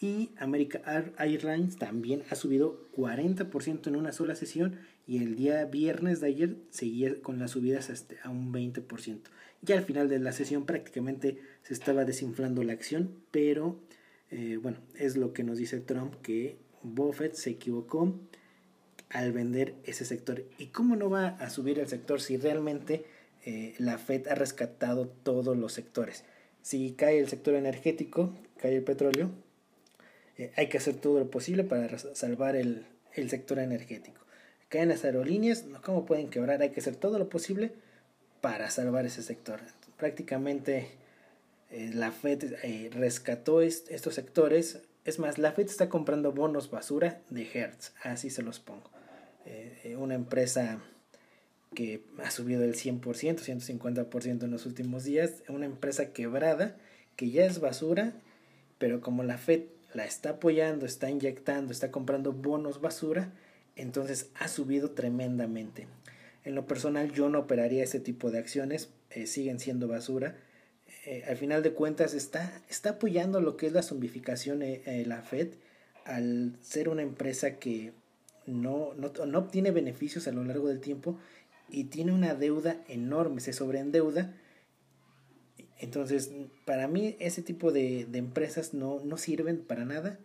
Y 0.00 0.30
American 0.38 1.12
Airlines 1.18 1.76
también 1.76 2.22
ha 2.30 2.36
subido 2.36 2.88
40% 2.96 3.88
en 3.88 3.96
una 3.96 4.12
sola 4.12 4.36
sesión 4.36 4.78
y 5.08 5.22
el 5.22 5.34
día 5.34 5.64
viernes 5.64 6.20
de 6.20 6.28
ayer 6.28 6.56
seguía 6.70 7.20
con 7.20 7.38
las 7.38 7.52
subidas 7.52 7.90
hasta 7.90 8.14
a 8.22 8.30
un 8.30 8.52
20%. 8.52 9.20
Ya 9.62 9.76
al 9.76 9.84
final 9.84 10.08
de 10.08 10.20
la 10.20 10.32
sesión 10.32 10.66
prácticamente 10.66 11.38
se 11.62 11.74
estaba 11.74 12.04
desinflando 12.04 12.62
la 12.62 12.74
acción, 12.74 13.10
pero 13.32 13.80
eh, 14.30 14.58
bueno, 14.62 14.78
es 14.96 15.16
lo 15.16 15.32
que 15.32 15.42
nos 15.42 15.58
dice 15.58 15.80
Trump 15.80 16.14
que 16.22 16.58
Buffett 16.82 17.34
se 17.34 17.50
equivocó 17.50 18.14
al 19.10 19.32
vender 19.32 19.74
ese 19.84 20.04
sector. 20.04 20.44
¿Y 20.58 20.66
cómo 20.66 20.94
no 20.94 21.10
va 21.10 21.28
a 21.28 21.50
subir 21.50 21.78
el 21.78 21.88
sector 21.88 22.20
si 22.20 22.36
realmente 22.36 23.04
eh, 23.44 23.74
la 23.78 23.98
Fed 23.98 24.28
ha 24.28 24.34
rescatado 24.34 25.08
todos 25.08 25.56
los 25.56 25.72
sectores? 25.72 26.24
Si 26.62 26.92
cae 26.92 27.18
el 27.18 27.28
sector 27.28 27.54
energético, 27.54 28.34
cae 28.58 28.76
el 28.76 28.84
petróleo, 28.84 29.30
eh, 30.38 30.52
hay 30.56 30.68
que 30.68 30.78
hacer 30.78 30.94
todo 30.94 31.18
lo 31.18 31.30
posible 31.30 31.64
para 31.64 31.98
salvar 31.98 32.56
el 32.56 32.86
sector 33.28 33.58
energético 33.58 34.18
caen 34.68 34.90
las 34.90 35.04
aerolíneas, 35.04 35.64
¿cómo 35.82 36.04
pueden 36.04 36.28
quebrar? 36.28 36.62
Hay 36.62 36.70
que 36.70 36.80
hacer 36.80 36.96
todo 36.96 37.18
lo 37.18 37.28
posible 37.28 37.72
para 38.40 38.70
salvar 38.70 39.06
ese 39.06 39.22
sector. 39.22 39.60
Prácticamente 39.96 40.90
eh, 41.70 41.90
la 41.94 42.12
Fed 42.12 42.54
eh, 42.62 42.90
rescató 42.92 43.62
estos 43.62 44.14
sectores. 44.14 44.80
Es 45.04 45.18
más, 45.18 45.38
la 45.38 45.52
Fed 45.52 45.66
está 45.66 45.88
comprando 45.88 46.32
bonos 46.32 46.70
basura 46.70 47.20
de 47.30 47.48
Hertz, 47.52 47.92
así 48.02 48.30
se 48.30 48.42
los 48.42 48.60
pongo. 48.60 48.90
Una 49.96 50.14
empresa 50.14 50.78
que 51.74 52.02
ha 52.22 52.30
subido 52.30 52.64
el 52.64 52.74
100%, 52.74 53.00
150% 53.00 54.42
en 54.42 54.50
los 54.50 54.66
últimos 54.66 55.04
días, 55.04 55.42
una 55.48 55.64
empresa 55.64 56.12
quebrada 56.12 56.76
que 57.16 57.30
ya 57.30 57.46
es 57.46 57.58
basura, 57.58 58.12
pero 58.76 59.00
como 59.00 59.22
la 59.22 59.38
Fed 59.38 59.62
la 59.94 60.04
está 60.04 60.30
apoyando, 60.30 60.86
está 60.86 61.10
inyectando, 61.10 61.72
está 61.72 61.90
comprando 61.90 62.32
bonos 62.32 62.80
basura, 62.80 63.32
entonces 63.76 64.30
ha 64.34 64.48
subido 64.48 64.90
tremendamente. 64.90 65.86
En 66.44 66.54
lo 66.54 66.66
personal 66.66 67.12
yo 67.12 67.28
no 67.28 67.40
operaría 67.40 67.84
ese 67.84 68.00
tipo 68.00 68.30
de 68.30 68.38
acciones, 68.38 68.90
eh, 69.10 69.26
siguen 69.26 69.60
siendo 69.60 69.88
basura. 69.88 70.36
Eh, 71.04 71.24
al 71.28 71.36
final 71.36 71.62
de 71.62 71.72
cuentas 71.72 72.14
está, 72.14 72.62
está 72.68 72.90
apoyando 72.90 73.40
lo 73.40 73.56
que 73.56 73.66
es 73.66 73.72
la 73.72 73.82
zombificación 73.82 74.62
eh, 74.62 75.04
la 75.06 75.22
Fed 75.22 75.48
al 76.08 76.54
ser 76.62 76.88
una 76.88 77.02
empresa 77.02 77.58
que 77.58 77.92
no, 78.46 78.94
no, 78.94 79.12
no, 79.26 79.38
obtiene 79.38 79.70
beneficios 79.70 80.26
a 80.26 80.32
lo 80.32 80.42
largo 80.42 80.68
del 80.68 80.80
tiempo 80.80 81.18
y 81.68 81.84
tiene 81.84 82.12
una 82.12 82.34
deuda 82.34 82.82
enorme, 82.88 83.40
se 83.40 83.52
sobreendeuda. 83.52 84.34
Entonces, 85.78 86.30
para 86.64 86.88
mí 86.88 87.16
ese 87.20 87.42
tipo 87.42 87.72
de, 87.72 88.06
de 88.06 88.18
empresas 88.18 88.74
no, 88.74 89.00
no 89.04 89.16
sirven 89.16 89.58
para 89.58 89.84
nada 89.84 90.18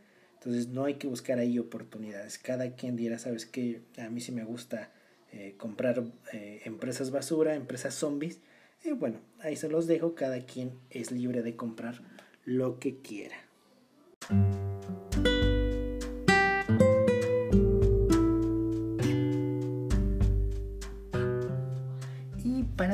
entonces 0.44 0.68
no 0.68 0.84
hay 0.84 0.96
que 0.96 1.08
buscar 1.08 1.40
ahí 1.40 1.58
oportunidades. 1.58 2.38
Cada 2.38 2.76
quien 2.76 2.98
dirá, 2.98 3.18
sabes 3.18 3.46
que 3.46 3.80
a 3.98 4.10
mí 4.10 4.20
sí 4.20 4.34
me 4.34 4.44
gusta 4.44 4.92
eh, 5.32 5.56
comprar 5.58 6.04
eh, 6.34 6.62
empresas 6.66 7.12
basura, 7.12 7.56
empresas 7.56 7.94
zombies. 7.94 8.42
Y 8.84 8.92
bueno, 8.92 9.22
ahí 9.40 9.56
se 9.56 9.70
los 9.70 9.88
dejo. 9.88 10.16
Cada 10.16 10.46
quien 10.46 10.74
es 10.90 11.12
libre 11.12 11.44
de 11.44 11.56
comprar 11.56 12.02
lo 12.44 12.78
que 12.78 12.98
quiera. 12.98 13.38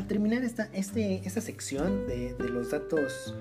Terminar 0.09 0.43
esta, 0.43 0.69
este, 0.73 1.21
esta 1.25 1.39
sección 1.39 2.05
de, 2.07 2.33
de 2.33 2.49
los 2.49 2.71
datos 2.71 3.33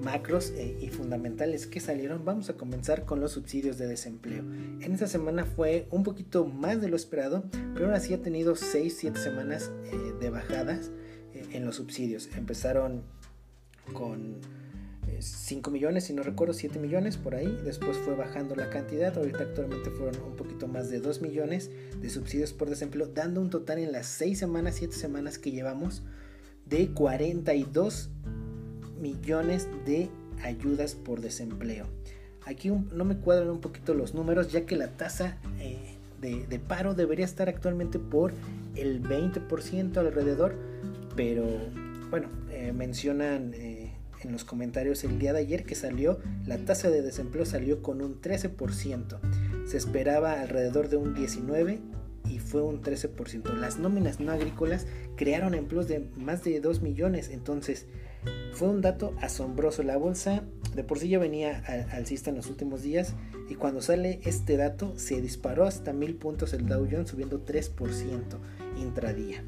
macros 0.00 0.52
eh, 0.56 0.76
y 0.80 0.88
fundamentales 0.88 1.66
que 1.66 1.80
salieron, 1.80 2.24
vamos 2.24 2.50
a 2.50 2.54
comenzar 2.54 3.04
con 3.04 3.20
los 3.20 3.32
subsidios 3.32 3.78
de 3.78 3.86
desempleo. 3.86 4.42
En 4.80 4.92
esta 4.92 5.06
semana 5.06 5.44
fue 5.44 5.86
un 5.90 6.02
poquito 6.02 6.46
más 6.46 6.80
de 6.80 6.88
lo 6.88 6.96
esperado, 6.96 7.44
pero 7.74 7.86
aún 7.86 7.94
así 7.94 8.14
ha 8.14 8.22
tenido 8.22 8.54
6-7 8.54 9.16
semanas 9.16 9.70
eh, 9.84 10.14
de 10.18 10.30
bajadas 10.30 10.90
eh, 11.34 11.46
en 11.52 11.64
los 11.64 11.76
subsidios. 11.76 12.28
Empezaron 12.36 13.02
con 13.92 14.40
5 15.20 15.70
millones, 15.70 16.04
si 16.04 16.12
no 16.12 16.22
recuerdo, 16.22 16.54
7 16.54 16.78
millones 16.78 17.16
por 17.16 17.34
ahí. 17.34 17.58
Después 17.64 17.96
fue 17.98 18.14
bajando 18.14 18.54
la 18.54 18.70
cantidad. 18.70 19.16
Ahorita 19.16 19.44
actualmente 19.44 19.90
fueron 19.90 20.22
un 20.22 20.36
poquito 20.36 20.68
más 20.68 20.90
de 20.90 21.00
2 21.00 21.22
millones 21.22 21.70
de 22.00 22.10
subsidios 22.10 22.52
por 22.52 22.70
desempleo, 22.70 23.06
dando 23.06 23.40
un 23.40 23.50
total 23.50 23.78
en 23.78 23.92
las 23.92 24.06
6 24.06 24.38
semanas, 24.38 24.76
7 24.76 24.94
semanas 24.94 25.38
que 25.38 25.50
llevamos 25.50 26.02
de 26.66 26.88
42 26.88 28.10
millones 29.00 29.68
de 29.84 30.08
ayudas 30.42 30.94
por 30.94 31.20
desempleo. 31.20 31.86
Aquí 32.46 32.70
no 32.70 33.04
me 33.04 33.16
cuadran 33.16 33.50
un 33.50 33.60
poquito 33.60 33.94
los 33.94 34.14
números 34.14 34.52
ya 34.52 34.66
que 34.66 34.76
la 34.76 34.88
tasa 34.88 35.38
eh, 35.60 35.96
de, 36.20 36.58
paro 36.58 36.94
debería 36.94 37.24
estar 37.24 37.48
actualmente 37.48 37.98
por 37.98 38.32
el 38.76 39.02
20% 39.02 39.96
alrededor, 39.96 40.54
pero 41.16 41.44
bueno, 42.10 42.28
eh, 42.50 42.72
mencionan 42.72 43.52
eh, 43.54 43.93
en 44.24 44.32
los 44.32 44.44
comentarios 44.44 45.04
el 45.04 45.18
día 45.18 45.32
de 45.32 45.40
ayer 45.40 45.64
que 45.64 45.74
salió, 45.74 46.18
la 46.46 46.58
tasa 46.58 46.90
de 46.90 47.02
desempleo 47.02 47.44
salió 47.44 47.82
con 47.82 48.02
un 48.02 48.20
13%, 48.20 49.18
se 49.66 49.76
esperaba 49.76 50.40
alrededor 50.40 50.88
de 50.88 50.96
un 50.96 51.14
19% 51.14 51.80
y 52.28 52.38
fue 52.38 52.62
un 52.62 52.82
13%. 52.82 53.54
Las 53.54 53.78
nóminas 53.78 54.20
no 54.20 54.32
agrícolas 54.32 54.86
crearon 55.16 55.54
empleos 55.54 55.88
de 55.88 56.08
más 56.16 56.42
de 56.42 56.60
2 56.60 56.80
millones, 56.80 57.28
entonces 57.28 57.86
fue 58.52 58.68
un 58.68 58.80
dato 58.80 59.14
asombroso. 59.20 59.82
La 59.82 59.96
bolsa 59.96 60.42
de 60.74 60.84
por 60.84 60.98
sí 60.98 61.08
ya 61.08 61.18
venía 61.18 61.62
alcista 61.92 62.30
en 62.30 62.36
los 62.36 62.48
últimos 62.48 62.82
días 62.82 63.14
y 63.48 63.54
cuando 63.54 63.82
sale 63.82 64.20
este 64.24 64.56
dato 64.56 64.94
se 64.96 65.20
disparó 65.20 65.64
hasta 65.66 65.92
mil 65.92 66.14
puntos 66.16 66.52
el 66.54 66.66
Dow 66.66 66.88
Jones 66.90 67.10
subiendo 67.10 67.44
3% 67.44 68.38
intradía. 68.78 69.44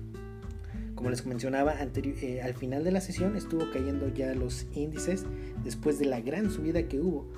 Como 0.96 1.10
les 1.10 1.24
mencionaba 1.24 1.76
eh, 1.80 2.42
al 2.42 2.54
final 2.54 2.82
de 2.82 2.90
la 2.90 3.00
sesión 3.00 3.36
estuvo 3.36 3.70
cayendo 3.70 4.12
ya 4.12 4.34
los 4.34 4.66
índices 4.74 5.24
después 5.62 5.98
de 6.00 6.06
la 6.06 6.20
gran 6.20 6.50
subida 6.50 6.82
que 6.88 7.00
hubo. 7.00 7.28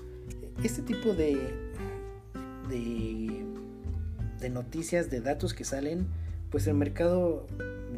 Este 0.64 0.80
tipo 0.80 1.12
de, 1.12 1.36
de, 2.70 3.44
de 4.40 4.50
noticias, 4.50 5.10
de 5.10 5.20
datos 5.20 5.52
que 5.52 5.64
salen, 5.64 6.06
pues 6.50 6.66
el 6.66 6.74
mercado 6.74 7.46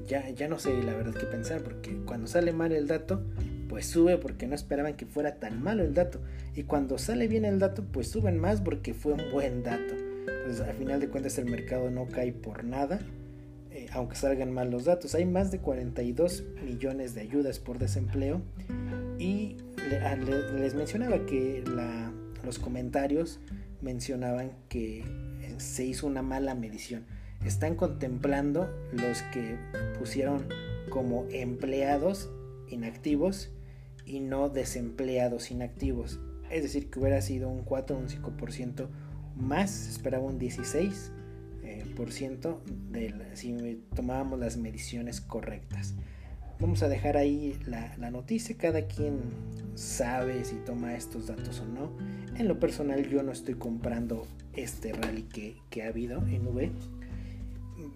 ya, 0.07 0.29
ya 0.31 0.49
no 0.49 0.59
sé 0.59 0.83
la 0.83 0.95
verdad 0.95 1.15
qué 1.15 1.27
pensar, 1.27 1.63
porque 1.63 1.97
cuando 2.05 2.27
sale 2.27 2.53
mal 2.53 2.73
el 2.73 2.87
dato, 2.87 3.23
pues 3.69 3.87
sube 3.87 4.19
porque 4.19 4.47
no 4.47 4.55
esperaban 4.55 4.97
que 4.97 5.07
fuera 5.07 5.37
tan 5.37 5.63
malo 5.63 5.85
el 5.85 5.95
dato. 5.95 6.21
Y 6.57 6.65
cuando 6.65 6.99
sale 6.99 7.29
bien 7.29 7.45
el 7.45 7.59
dato, 7.59 7.85
pues 7.85 8.09
suben 8.09 8.39
más 8.39 8.61
porque 8.61 8.95
fue 8.95 9.13
un 9.13 9.31
buen 9.31 9.63
dato. 9.63 9.95
Entonces, 10.27 10.61
al 10.61 10.75
final 10.75 11.01
de 11.01 11.09
cuentas, 11.09 11.39
el 11.39 11.45
mercado 11.45 11.91
no 11.91 12.07
cae 12.07 12.33
por 12.33 12.65
nada. 12.65 12.99
Eh, 13.91 13.93
aunque 13.93 14.17
salgan 14.17 14.53
mal 14.53 14.71
los 14.71 14.85
datos. 14.85 15.15
Hay 15.15 15.25
más 15.25 15.51
de 15.51 15.59
42 15.59 16.45
millones 16.65 17.15
de 17.15 17.23
ayudas 17.23 17.59
por 17.59 17.79
desempleo 17.79 18.43
y 19.19 19.57
les 20.59 20.75
mencionaba 20.75 21.27
que 21.27 21.65
los 22.45 22.59
comentarios 22.59 23.41
mencionaban 23.81 24.53
que 24.69 25.05
se 25.59 25.85
hizo 25.85 26.07
una 26.07 26.23
mala 26.23 26.55
medición. 26.55 27.05
Están 27.45 27.75
contemplando 27.75 28.69
los 28.93 29.23
que 29.33 29.57
pusieron 29.99 30.47
como 30.91 31.27
empleados 31.31 32.31
inactivos 32.69 33.51
y 34.05 34.21
no 34.21 34.49
desempleados 34.49 35.51
inactivos. 35.51 36.21
Es 36.51 36.63
decir, 36.63 36.91
que 36.91 36.99
hubiera 36.99 37.23
sido 37.23 37.49
un 37.49 37.63
4 37.63 37.97
o 37.97 37.99
un 37.99 38.09
5% 38.09 38.89
más, 39.37 39.89
esperaba 39.89 40.25
un 40.25 40.39
16% 40.39 41.20
eh, 42.01 42.05
por 42.05 42.13
ciento 42.13 42.63
de 42.91 43.15
si 43.35 43.85
tomábamos 43.95 44.39
las 44.39 44.57
mediciones 44.57 45.21
correctas. 45.21 45.95
Vamos 46.59 46.83
a 46.83 46.89
dejar 46.89 47.17
ahí 47.17 47.59
la, 47.67 48.11
noticia, 48.11 48.57
cada 48.57 48.87
quien 48.87 49.21
sabe 49.75 50.45
si 50.45 50.57
toma 50.57 50.95
estos 50.95 51.27
datos 51.27 51.61
o 51.61 51.67
no. 51.67 51.97
En 52.37 52.49
lo 52.49 52.59
personal 52.59 53.09
yo 53.09 53.23
no 53.23 53.33
estoy 53.33 53.55
comprando 53.55 54.27
este 54.53 54.93
rally 54.93 55.23
que, 55.23 55.83
ha 55.83 55.89
habido 55.89 56.27
en 56.27 56.47
V. 56.47 56.73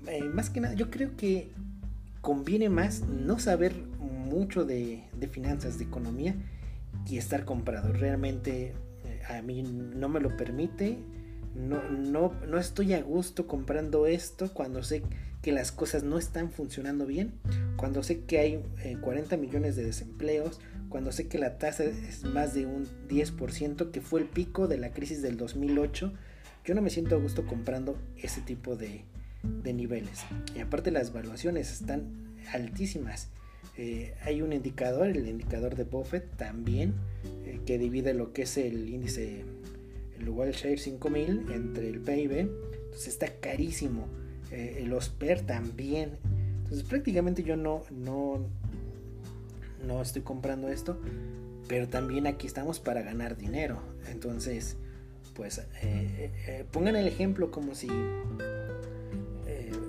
Eh, 0.06 0.24
más 0.24 0.50
que 0.50 0.60
nada, 0.60 0.74
yo 0.74 0.90
creo 0.90 1.16
que 1.16 1.50
conviene 2.22 2.70
más 2.70 3.02
no 3.02 3.38
saber 3.38 3.74
mucho 3.98 4.64
de, 4.64 5.02
finanzas, 5.30 5.78
de 5.78 5.84
economía 5.84 6.34
y 7.06 7.18
estar 7.18 7.44
comprado. 7.44 7.92
Realmente 7.92 8.74
eh, 9.04 9.20
a 9.28 9.42
mí 9.42 9.62
no 9.62 10.08
me 10.08 10.20
lo 10.20 10.36
permite. 10.36 10.98
No, 11.54 11.82
no, 11.88 12.32
no 12.48 12.58
estoy 12.58 12.94
a 12.94 13.02
gusto 13.02 13.46
comprando 13.46 14.06
esto 14.06 14.52
cuando 14.52 14.82
sé 14.82 15.02
que 15.42 15.52
las 15.52 15.72
cosas 15.72 16.04
no 16.04 16.18
están 16.18 16.50
funcionando 16.50 17.06
bien, 17.06 17.34
cuando 17.76 18.02
sé 18.02 18.20
que 18.20 18.38
hay 18.38 18.64
40 19.02 19.34
eh, 19.34 19.38
millones 19.38 19.76
de 19.76 19.84
desempleos, 19.84 20.58
cuando 20.88 21.12
sé 21.12 21.28
que 21.28 21.38
la 21.38 21.58
tasa 21.58 21.84
es 21.84 22.24
más 22.24 22.54
de 22.54 22.66
un 22.66 22.86
10%, 23.08 23.90
que 23.90 24.00
fue 24.00 24.20
el 24.20 24.26
pico 24.26 24.68
de 24.68 24.78
la 24.78 24.92
crisis 24.92 25.22
del 25.22 25.36
2008, 25.36 26.12
yo 26.64 26.74
no 26.74 26.80
me 26.80 26.88
siento 26.88 27.16
a 27.16 27.18
gusto 27.18 27.46
comprando 27.46 27.98
ese 28.16 28.40
tipo 28.40 28.74
de, 28.74 29.04
de 29.42 29.72
niveles. 29.74 30.24
Y 30.56 30.60
aparte 30.60 30.90
las 30.90 31.12
valuaciones 31.12 31.70
están 31.70 32.36
altísimas. 32.52 33.28
Eh, 33.76 34.14
hay 34.22 34.40
un 34.40 34.52
indicador, 34.52 35.08
el 35.08 35.28
indicador 35.28 35.74
de 35.74 35.84
Buffett 35.84 36.36
también, 36.36 36.94
eh, 37.44 37.60
que 37.66 37.76
divide 37.76 38.14
lo 38.14 38.32
que 38.32 38.42
es 38.42 38.56
el 38.56 38.88
índice, 38.88 39.44
el 40.18 40.52
Share 40.52 40.78
5000 40.78 41.46
entre 41.52 41.88
el 41.88 42.00
PIB. 42.00 42.32
Entonces 42.32 43.08
está 43.08 43.28
carísimo. 43.40 44.06
Eh, 44.50 44.84
los 44.86 45.08
PER 45.08 45.40
también. 45.42 46.18
Entonces 46.62 46.84
prácticamente 46.84 47.42
yo 47.42 47.56
no, 47.56 47.82
no, 47.90 48.40
no 49.86 50.02
estoy 50.02 50.22
comprando 50.22 50.68
esto. 50.68 50.98
Pero 51.68 51.88
también 51.88 52.26
aquí 52.26 52.46
estamos 52.46 52.80
para 52.80 53.02
ganar 53.02 53.36
dinero. 53.36 53.80
Entonces, 54.10 54.76
pues 55.34 55.62
pongan 56.70 56.96
el 56.96 57.06
ejemplo 57.06 57.50
como 57.50 57.74
si 57.74 57.88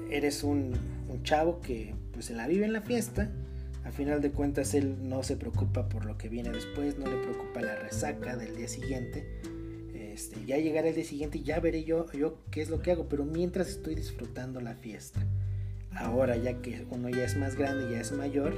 eres 0.10 0.44
un, 0.44 0.74
un 1.10 1.24
chavo 1.24 1.60
que 1.62 1.94
pues 2.13 2.25
se 2.25 2.34
la 2.34 2.48
vive 2.48 2.65
en 2.65 2.74
la 2.74 2.82
fiesta. 2.82 3.29
A 3.84 3.91
final 3.91 4.22
de 4.22 4.32
cuentas 4.32 4.74
él 4.74 4.96
no 5.08 5.22
se 5.24 5.38
preocupa 5.38 5.88
por 5.89 6.05
lo 6.05 6.17
que 6.17 6.29
viene 6.29 6.50
después, 6.50 6.98
no 6.98 7.05
le 7.05 7.17
preocupa 7.17 7.62
la 7.62 7.75
resaca 7.75 8.36
del 8.36 8.55
día 8.55 8.67
siguiente. 8.67 9.41
Este, 10.15 10.45
ya 10.45 10.57
llegará 10.57 10.88
el 10.88 10.95
día 10.95 11.03
siguiente 11.03 11.39
y 11.39 11.43
ya 11.43 11.60
veré 11.60 11.84
yo, 11.84 12.10
yo 12.13 12.38
qué 12.50 12.62
es 12.62 12.69
lo 12.69 12.81
que 12.81 12.89
hago, 12.89 13.10
pero 13.10 13.25
mientras 13.25 13.67
estoy 13.67 13.95
disfrutando 13.95 14.62
la 14.62 14.74
fiesta. 14.74 15.19
Ahora 15.91 16.38
ya 16.38 16.62
que 16.62 16.86
uno 16.89 17.10
ya 17.10 17.25
es 17.25 17.36
más 17.36 17.57
grande, 17.57 17.91
ya 17.91 18.00
es 18.00 18.13
mayor, 18.13 18.53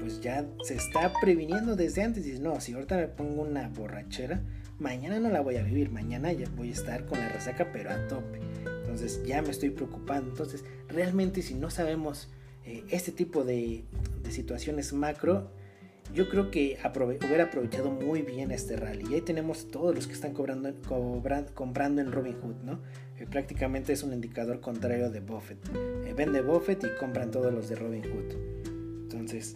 pues 0.00 0.22
ya 0.22 0.46
se 0.64 0.74
está 0.74 1.12
previniendo 1.20 1.76
desde 1.76 2.02
antes. 2.02 2.24
Dice, 2.24 2.40
no, 2.40 2.62
si 2.62 2.72
ahorita 2.72 2.96
me 2.96 3.08
pongo 3.08 3.42
una 3.42 3.68
borrachera, 3.68 4.40
mañana 4.78 5.20
no 5.20 5.28
la 5.28 5.42
voy 5.42 5.56
a 5.56 5.62
vivir, 5.62 5.90
mañana 5.90 6.32
ya 6.32 6.48
voy 6.56 6.70
a 6.70 6.72
estar 6.72 7.04
con 7.04 7.18
la 7.18 7.28
resaca, 7.28 7.72
pero 7.74 7.90
a 7.90 8.08
tope. 8.08 8.40
Entonces 8.64 9.22
ya 9.26 9.42
me 9.42 9.50
estoy 9.50 9.68
preocupando. 9.68 10.30
Entonces, 10.30 10.64
realmente 10.88 11.42
si 11.42 11.52
no 11.52 11.68
sabemos 11.68 12.30
eh, 12.64 12.84
este 12.88 13.12
tipo 13.12 13.44
de, 13.44 13.84
situaciones 14.30 14.94
macro, 14.94 15.50
yo 16.14 16.28
creo 16.28 16.50
que 16.50 16.78
hubiera 17.26 17.44
aprovechado 17.44 17.90
muy 17.90 18.22
bien 18.22 18.50
este 18.50 18.76
rally. 18.76 19.06
Y 19.10 19.14
ahí 19.14 19.20
tenemos 19.20 19.68
todos 19.68 19.94
los 19.94 20.06
que 20.06 20.12
están 20.12 20.32
cobrando, 20.32 20.72
comprando 21.54 22.00
en 22.00 22.12
Robinhood, 22.12 22.56
¿no? 22.64 22.80
Eh, 23.18 23.26
prácticamente 23.30 23.92
es 23.92 24.02
un 24.02 24.12
indicador 24.12 24.60
contrario 24.60 25.10
de 25.10 25.20
Buffett. 25.20 25.58
Eh, 26.04 26.14
vende 26.16 26.42
Buffett 26.42 26.84
y 26.84 26.98
compran 26.98 27.30
todos 27.30 27.52
los 27.52 27.68
de 27.68 27.76
Robinhood. 27.76 28.32
Entonces, 29.02 29.54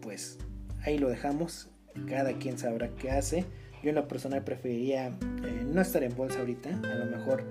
pues 0.00 0.38
ahí 0.82 0.98
lo 0.98 1.08
dejamos. 1.08 1.68
Cada 2.08 2.38
quien 2.38 2.58
sabrá 2.58 2.88
qué 2.88 3.10
hace. 3.10 3.44
Yo 3.82 3.90
en 3.90 3.96
lo 3.96 4.08
personal 4.08 4.44
preferiría 4.44 5.12
no 5.66 5.80
estar 5.80 6.02
en 6.02 6.16
bolsa 6.16 6.38
ahorita. 6.38 6.70
A 6.70 6.94
lo 6.94 7.06
mejor 7.06 7.44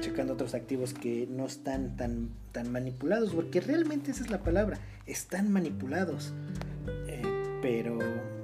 checando 0.00 0.34
otros 0.34 0.54
activos 0.54 0.94
que 0.94 1.26
no 1.30 1.46
están 1.46 1.96
tan, 1.96 2.30
tan 2.52 2.70
manipulados, 2.70 3.32
porque 3.34 3.60
realmente 3.60 4.10
esa 4.10 4.24
es 4.24 4.30
la 4.30 4.42
palabra, 4.42 4.78
están 5.06 5.50
manipulados. 5.52 6.32
Pero 7.68 7.98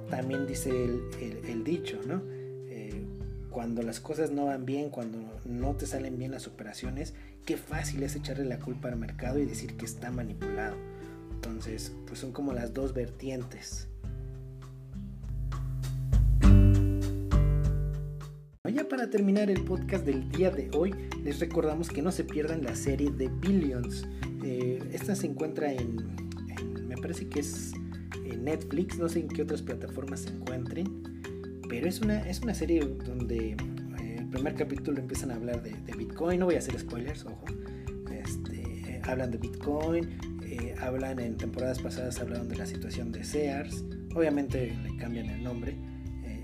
también 0.09 0.45
dice 0.45 0.69
el, 0.69 1.63
dicho, 1.63 1.97
¿no? 2.05 2.21
Eh, 2.67 3.05
cuando 3.49 3.81
las 3.81 4.01
cosas 4.01 4.31
no 4.31 4.47
van 4.47 4.65
bien, 4.65 4.89
cuando 4.89 5.17
no 5.45 5.75
te 5.75 5.85
salen 5.85 6.19
bien 6.19 6.31
las 6.31 6.45
operaciones, 6.45 7.13
qué 7.45 7.55
fácil 7.55 8.03
es 8.03 8.17
echarle 8.17 8.43
la 8.43 8.59
culpa 8.59 8.89
al 8.89 8.97
mercado 8.97 9.39
y 9.39 9.45
decir 9.45 9.77
que 9.77 9.85
está 9.85 10.11
manipulado. 10.11 10.75
Entonces, 11.35 11.93
pues 12.05 12.19
son 12.19 12.33
como 12.33 12.51
las 12.51 12.73
dos 12.73 12.93
vertientes. 12.93 13.87
Ya 18.73 18.89
para 18.89 19.09
terminar 19.09 19.49
el 19.49 19.63
podcast 19.63 20.05
del 20.05 20.27
día 20.31 20.51
de 20.51 20.69
hoy, 20.75 20.93
les 21.23 21.39
recordamos 21.39 21.87
que 21.87 22.01
no 22.01 22.11
se 22.11 22.25
pierdan 22.25 22.65
la 22.65 22.75
serie 22.75 23.09
de 23.09 23.29
Billions. 23.29 24.05
Eh, 24.43 24.83
esta 24.91 25.15
se 25.15 25.27
encuentra 25.27 25.71
en, 25.71 25.95
me 26.89 26.97
parece 26.97 27.29
que 27.29 27.39
es 27.39 27.71
Netflix, 28.43 28.97
no 28.97 29.09
sé 29.09 29.19
en 29.19 29.27
qué 29.27 29.41
otras 29.41 29.61
plataformas 29.61 30.21
se 30.21 30.29
encuentren, 30.29 31.61
pero 31.69 31.87
es 31.87 32.01
una, 32.01 32.27
es 32.27 32.41
una 32.41 32.53
serie 32.53 32.81
donde 32.81 33.51
eh, 33.51 34.15
el 34.19 34.27
primer 34.27 34.55
capítulo 34.55 34.99
empiezan 34.99 35.31
a 35.31 35.35
hablar 35.35 35.61
de, 35.63 35.75
Bitcoin, 35.97 36.39
no 36.39 36.45
voy 36.45 36.55
a 36.55 36.59
hacer 36.59 36.77
spoilers, 36.79 37.25
ojo. 37.25 37.45
Este, 38.11 39.01
hablan 39.03 39.31
de 39.31 39.37
Bitcoin, 39.37 40.09
eh, 40.43 40.75
hablan 40.79 41.19
en 41.19 41.37
temporadas 41.37 41.79
pasadas, 41.79 42.19
hablaron 42.19 42.49
de 42.49 42.57
la 42.57 42.65
situación 42.65 43.11
de 43.11 43.23
Sears, 43.23 43.83
obviamente 44.15 44.75
le 44.83 44.97
cambian 44.97 45.27
el 45.29 45.43
nombre 45.43 45.75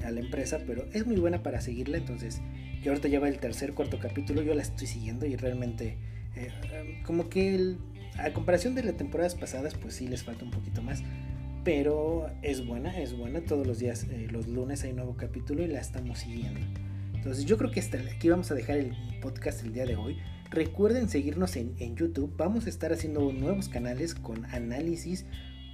a 0.06 0.12
la 0.12 0.20
empresa, 0.20 0.60
pero 0.66 0.86
es 0.94 1.06
muy 1.06 1.18
buena 1.18 1.44
para 1.44 1.62
seguirla, 1.62 1.98
entonces 1.98 2.42
yo 2.84 2.92
ahorita 2.92 3.08
lleva 3.08 3.28
el 3.28 3.40
tercer, 3.40 3.74
cuarto 3.74 4.00
capítulo, 4.00 4.42
yo 4.42 4.54
la 4.54 4.62
estoy 4.62 4.88
siguiendo 4.88 5.26
y 5.26 5.36
realmente 5.36 5.98
eh, 6.36 7.02
como 7.06 7.30
que 7.30 7.76
a 8.18 8.32
comparación 8.32 8.76
de 8.76 8.84
las 8.84 8.98
temporadas 8.98 9.36
pasadas, 9.36 9.76
pues 9.76 9.96
sí 9.96 10.08
les 10.08 10.24
falta 10.24 10.46
un 10.46 10.52
poquito 10.52 10.82
más, 10.82 11.04
pero 11.64 12.28
es 12.42 12.66
buena, 12.66 12.98
es 12.98 13.18
buena, 13.18 13.42
todos 13.42 13.66
los 13.66 13.80
días, 13.80 14.06
eh, 14.10 14.28
los 14.32 14.48
lunes 14.48 14.84
hay 14.84 14.92
un 14.92 14.98
nuevo 14.98 15.16
capítulo 15.16 15.64
y 15.64 15.68
la 15.68 15.80
estamos 15.80 16.20
siguiendo. 16.20 16.60
Entonces 17.14 17.46
yo 17.46 17.58
creo 17.58 17.72
que 17.72 17.80
hasta 17.80 17.98
aquí 17.98 18.30
vamos 18.30 18.50
a 18.52 18.56
dejar 18.56 18.78
el 18.78 18.96
podcast 19.22 19.64
el 19.64 19.74
día 19.74 19.86
de 19.86 19.96
hoy. 19.96 20.18
Recuerden 20.50 21.10
seguirnos 21.10 21.56
en, 21.58 21.76
en 21.80 21.96
YouTube, 21.96 22.34
vamos 22.38 22.66
a 22.66 22.70
estar 22.70 22.92
haciendo 22.94 23.32
nuevos 23.34 23.70
canales 23.70 24.16
con 24.16 24.46
análisis 24.46 25.26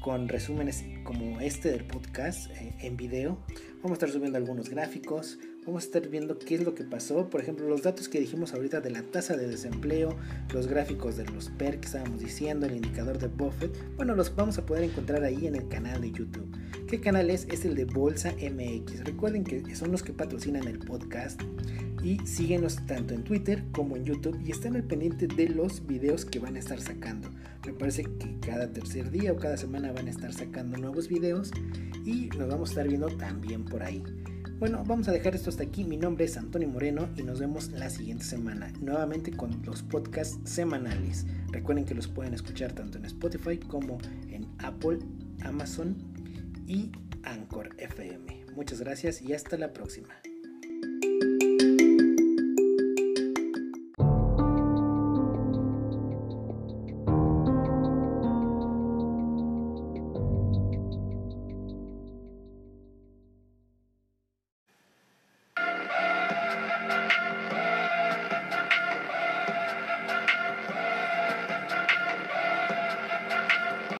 con 0.01 0.27
resúmenes 0.27 0.83
como 1.03 1.39
este 1.41 1.71
del 1.71 1.85
podcast 1.85 2.49
eh, 2.51 2.75
en 2.81 2.97
video. 2.97 3.37
Vamos 3.77 3.91
a 3.91 3.93
estar 3.93 4.09
subiendo 4.09 4.37
algunos 4.37 4.69
gráficos, 4.69 5.37
vamos 5.65 5.83
a 5.83 5.85
estar 5.85 6.07
viendo 6.09 6.39
qué 6.39 6.55
es 6.55 6.63
lo 6.63 6.75
que 6.75 6.83
pasó. 6.83 7.29
Por 7.29 7.41
ejemplo, 7.41 7.67
los 7.67 7.83
datos 7.83 8.09
que 8.09 8.19
dijimos 8.19 8.53
ahorita 8.53 8.81
de 8.81 8.89
la 8.89 9.03
tasa 9.03 9.35
de 9.37 9.47
desempleo, 9.47 10.17
los 10.53 10.67
gráficos 10.67 11.17
de 11.17 11.25
los 11.25 11.49
PER 11.49 11.79
que 11.79 11.85
estábamos 11.85 12.19
diciendo, 12.19 12.65
el 12.65 12.75
indicador 12.75 13.17
de 13.19 13.27
Buffett. 13.27 13.75
Bueno, 13.95 14.15
los 14.15 14.35
vamos 14.35 14.57
a 14.57 14.65
poder 14.65 14.83
encontrar 14.83 15.23
ahí 15.23 15.47
en 15.47 15.55
el 15.55 15.67
canal 15.67 16.01
de 16.01 16.11
YouTube. 16.11 16.55
¿Qué 16.87 16.99
canal 16.99 17.29
es? 17.29 17.47
Es 17.51 17.65
el 17.65 17.75
de 17.75 17.85
Bolsa 17.85 18.33
MX. 18.33 19.03
Recuerden 19.03 19.43
que 19.43 19.75
son 19.75 19.91
los 19.91 20.03
que 20.03 20.13
patrocinan 20.13 20.67
el 20.67 20.79
podcast 20.79 21.41
y 22.05 22.19
síguenos 22.27 22.85
tanto 22.85 23.15
en 23.15 23.23
Twitter 23.23 23.63
como 23.71 23.97
en 23.97 24.05
YouTube 24.05 24.39
y 24.45 24.51
estén 24.51 24.75
al 24.75 24.83
pendiente 24.83 25.25
de 25.25 25.49
los 25.49 25.87
videos 25.87 26.23
que 26.23 26.37
van 26.37 26.55
a 26.55 26.59
estar 26.59 26.79
sacando. 26.79 27.31
Me 27.65 27.73
parece 27.73 28.03
que 28.03 28.39
cada 28.39 28.71
tercer 28.71 29.09
día 29.09 29.31
o 29.31 29.37
cada 29.37 29.57
semana 29.57 29.91
van 29.91 30.05
a 30.05 30.11
estar 30.11 30.31
sacando 30.31 30.77
nuevos 30.77 31.07
videos 31.07 31.51
y 32.05 32.29
nos 32.37 32.47
vamos 32.47 32.69
a 32.69 32.71
estar 32.73 32.87
viendo 32.87 33.07
también 33.07 33.65
por 33.65 33.81
ahí. 33.81 34.03
Bueno, 34.59 34.83
vamos 34.85 35.07
a 35.07 35.13
dejar 35.13 35.33
esto 35.33 35.49
hasta 35.49 35.63
aquí. 35.63 35.83
Mi 35.83 35.97
nombre 35.97 36.25
es 36.25 36.37
Antonio 36.37 36.69
Moreno 36.69 37.09
y 37.17 37.23
nos 37.23 37.39
vemos 37.39 37.71
la 37.71 37.89
siguiente 37.89 38.23
semana, 38.23 38.71
nuevamente 38.79 39.31
con 39.31 39.63
los 39.65 39.81
podcasts 39.81 40.37
semanales. 40.43 41.25
Recuerden 41.51 41.85
que 41.85 41.95
los 41.95 42.07
pueden 42.07 42.35
escuchar 42.35 42.71
tanto 42.73 42.99
en 42.99 43.05
Spotify 43.05 43.57
como 43.57 43.97
en 44.29 44.45
Apple, 44.59 44.99
Amazon 45.41 45.97
y 46.67 46.91
Anchor 47.23 47.69
FM. 47.79 48.45
Muchas 48.55 48.79
gracias 48.79 49.23
y 49.23 49.33
hasta 49.33 49.57
la 49.57 49.73
próxima. 49.73 50.09